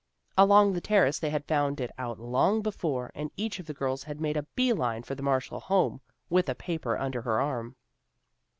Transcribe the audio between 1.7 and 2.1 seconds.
it